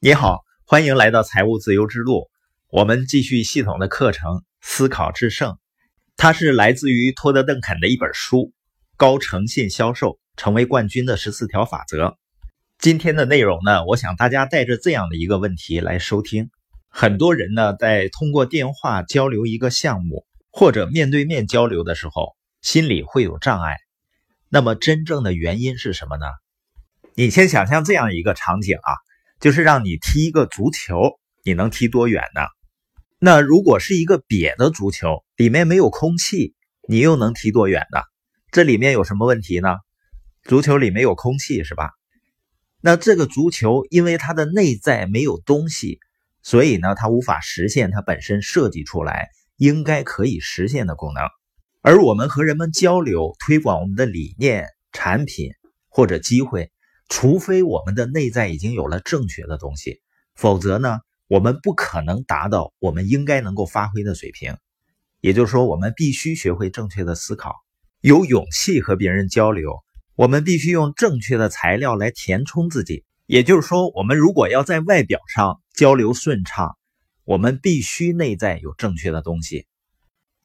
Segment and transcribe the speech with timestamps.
[0.00, 2.30] 你好，欢迎来到财务自由之路。
[2.70, 5.50] 我们继续系统的课程《思考制胜》，
[6.16, 8.36] 它是来自于托德·邓肯的一本书
[8.96, 12.06] 《高诚信销售成为冠军的十四条法则》。
[12.78, 16.48] 今天的内容呢，我想大家带着这样的一个问题来收听：
[16.88, 23.78] 很多人呢，在通过电话交流一个项目或者面对面交流的时候，心里会有障碍。
[24.48, 26.26] 那么，真正的原因是什么呢？
[27.14, 28.94] 你先想象这样一个场景啊，
[29.40, 32.42] 就是让你踢一个足球，你能踢多远呢？
[33.20, 36.54] 那如果是一个瘪的足球，里面没有空气，
[36.88, 38.00] 你又能踢多远呢？
[38.50, 39.76] 这里面有什么问题呢？
[40.42, 41.90] 足球里没有空气是吧？
[42.80, 45.98] 那这个足球因为它的内在没有东西，
[46.42, 51.24] 所以呢，它无法实现它本身设计出来应该可以实现的功能。
[51.80, 55.52] 而我们和人们交流、推广我们的理念、产品
[55.88, 56.72] 或者机会。
[57.08, 60.00] 除非我们的内在已经有了正确的东西，
[60.34, 64.56] 否则呢，我们不可能达到我们应该能够发挥的水平。
[65.20, 67.54] 也就是说，我们必须学会正确的思考，
[68.00, 69.82] 有勇气和别人交流。
[70.14, 73.04] 我们必须用正确的材料来填充自己。
[73.26, 76.76] 也就是说，我们如果要在外表上交流顺畅，
[77.24, 79.66] 我们必须内在有正确的东西。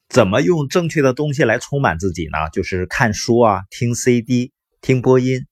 [0.08, 2.50] 怎么用正确的东西来充满自己呢？
[2.52, 5.46] 就是看书啊，听 CD，听播音。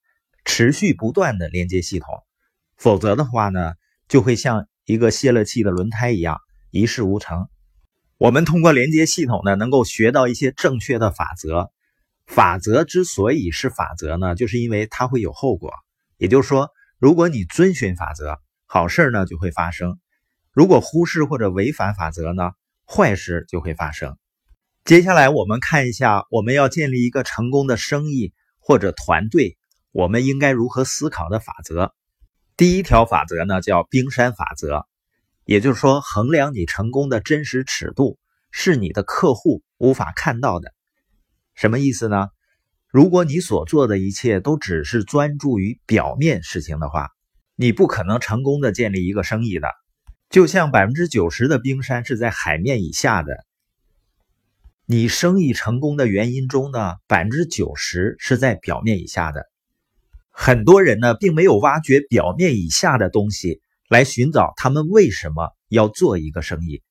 [0.45, 2.09] 持续不断的连接系统，
[2.77, 3.75] 否则的话呢，
[4.09, 6.41] 就会像一个泄了气的轮胎一样
[6.71, 7.49] 一事无成。
[8.19, 11.71] 我们通过连接系统呢，能够学到一些正确的法则。
[12.27, 15.73] 法则之所以是法则呢，就是因为它会有后果。
[16.19, 19.95] 也就是说，如果你遵循法则，好事呢就会发生；
[20.53, 22.53] 如果忽视或者违反法则呢，
[22.87, 24.17] 坏事就会发生。
[24.85, 29.59] 接下来我们看一下，我们要建立一个成功的生意或者团队。
[29.93, 31.93] 我们应该如何思考的法则？
[32.57, 34.87] 第一条法则呢，叫冰山法则，
[35.45, 38.19] 也就是说，衡量你成功的真实尺度
[38.51, 40.73] 是你的客户无法看到的。
[41.55, 42.29] 什么意思呢？
[42.89, 47.11] 如果你所做的一切都只是专注于表面事情的话，
[47.55, 49.69] 你不可能成功的建立一个生意的。
[50.31, 53.45] 就像百分之九十的冰山是在海面以下的，
[54.87, 59.52] 你生意成功的原因中呢，百分之九十是在表面以下的。
[60.35, 66.83] 很多人呢，并没有挖掘表面以下的东西，来寻找他们为什么要做一个生意。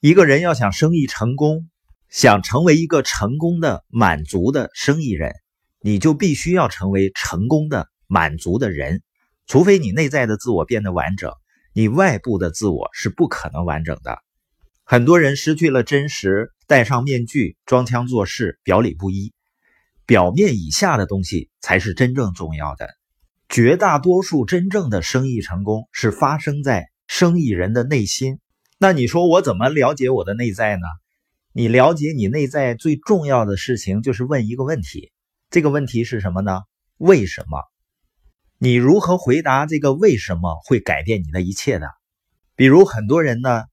[0.00, 1.68] 一个人要想生意成功，
[2.08, 5.34] 想成为一个成功的、满足的生意人，
[5.80, 9.02] 你就必须要成为成功的、满足的人。
[9.46, 11.32] 除非你内在的自我变得完整，
[11.74, 14.18] 你外部的自我是不可能完整的。
[14.84, 19.32] 很多人失去了真实，戴上面具，装腔作势，表里不一。
[20.06, 22.88] 表面以下的东西才是真正重要的。
[23.48, 28.40] 绝大多数真正的生意成功是发生在生意人的内心。
[28.78, 30.82] 那你说我怎么了解我的内在呢？
[31.52, 35.12] 你了解你内在最重要的事情就是问一个问题。
[35.50, 36.62] 这个问题是什么呢？
[36.96, 37.62] 为什么？
[38.58, 41.88] 你如何回答这个为什么会改变你的一切的？
[42.56, 43.64] 比如很多人呢，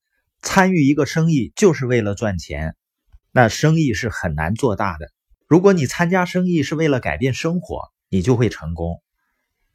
[0.41, 2.75] 参与一个生意就是为了赚钱，
[3.31, 5.11] 那生意是很难做大的。
[5.51, 9.03] 如果你参加生意是为了改变生活，你就会成功。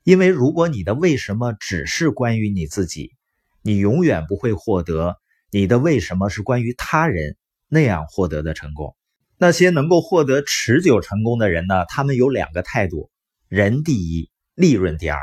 [0.05, 3.13] 因为如果你的为什么只是关于你自己，
[3.61, 5.19] 你永远不会获得
[5.51, 7.37] 你的为什么是关于他人
[7.69, 8.97] 那样获得的成功。
[9.37, 11.85] 那些能够获得持久成功的人呢？
[11.91, 13.11] 他们有两个态度：
[13.47, 15.19] 人第一，利润第二；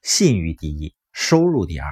[0.00, 1.90] 信誉第一，收入第二。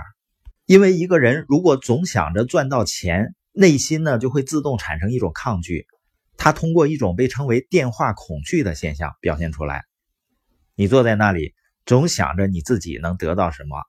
[0.65, 5.87] 因为一个人如果总想着赚到钱，内心呢就会自动产生一种抗拒。
[6.43, 9.85] 他通过一种被称为电话恐惧的现象表现出来。
[10.75, 11.55] 你坐在那里，
[11.87, 13.81] 总想着你自己能得到什么，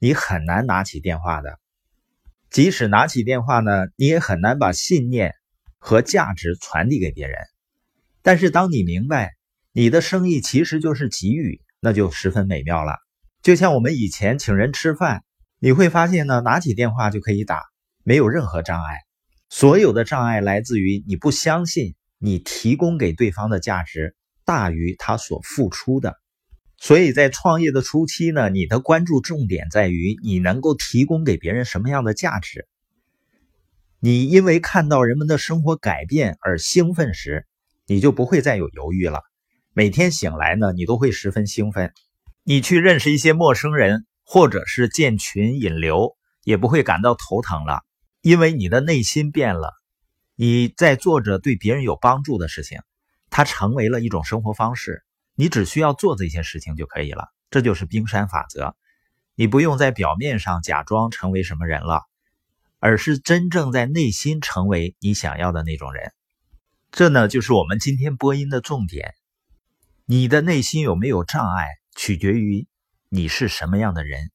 [0.00, 1.60] 你很难拿起电话的。
[2.50, 5.36] 即使拿起电话呢，你也很难把信念
[5.78, 7.36] 和价值传递给别人。
[8.22, 9.36] 但是当你明白
[9.70, 12.96] 你的生意其实就是给予，那就十分美妙了。
[13.40, 15.22] 就像我们以前请人吃饭，
[15.60, 17.62] 你会发现呢，拿起电话就可以打，
[18.02, 18.98] 没有任何障碍。
[19.48, 26.16] 所有的障碍来自于你不相信你提供给对方的价值大于他所付出的，
[26.76, 32.66] 所以在创业的初期呢，你的关注重点在于你能够提供给别人什么样的价值。
[34.00, 37.46] 你因为看到人们的生活改变而兴奋时，
[37.86, 39.22] 你就不会再有犹豫了。
[39.72, 41.92] 每天醒来呢，你都会十分兴奋。
[42.42, 47.80] 你去认识一些陌生人，或者是建群引流，也不会感到头疼了。
[48.24, 49.74] 因为你的内心变了，
[50.34, 52.80] 你在做着对别人有帮助的事情，
[53.28, 55.04] 它成为了一种生活方式。
[55.34, 58.74] 你只需要做这些事情就可以了，这就是冰山法则。
[59.34, 62.00] 你不用在表面上假装成为什么人了，
[62.78, 66.10] 而是真正在内心成为你想要的那种人。
[66.92, 69.12] 这呢，就是我们今天播音的重点。
[70.06, 72.66] 你的内心有没有障碍，取决于
[73.10, 74.30] 你是什么样的人。